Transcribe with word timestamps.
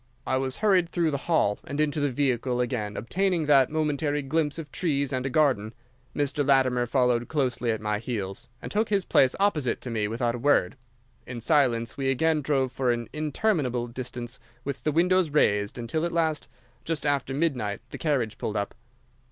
"I 0.25 0.35
was 0.37 0.57
hurried 0.65 0.89
through 0.89 1.11
the 1.11 1.27
hall 1.29 1.59
and 1.63 1.79
into 1.79 1.99
the 1.99 2.09
vehicle, 2.09 2.59
again 2.59 2.97
obtaining 2.97 3.45
that 3.45 3.69
momentary 3.69 4.23
glimpse 4.23 4.57
of 4.57 4.71
trees 4.71 5.13
and 5.13 5.27
a 5.27 5.29
garden. 5.29 5.75
Mr. 6.15 6.43
Latimer 6.43 6.87
followed 6.87 7.27
closely 7.27 7.69
at 7.69 7.79
my 7.81 7.99
heels, 7.99 8.49
and 8.63 8.71
took 8.71 8.89
his 8.89 9.05
place 9.05 9.35
opposite 9.39 9.79
to 9.81 9.91
me 9.91 10.07
without 10.07 10.33
a 10.33 10.39
word. 10.39 10.75
In 11.27 11.39
silence 11.39 11.97
we 11.97 12.09
again 12.09 12.41
drove 12.41 12.71
for 12.71 12.89
an 12.91 13.09
interminable 13.13 13.85
distance 13.85 14.39
with 14.63 14.83
the 14.85 14.91
windows 14.91 15.29
raised, 15.29 15.77
until 15.77 16.03
at 16.03 16.11
last, 16.11 16.47
just 16.83 17.05
after 17.05 17.31
midnight, 17.35 17.81
the 17.91 17.99
carriage 17.99 18.39
pulled 18.39 18.57
up. 18.57 18.73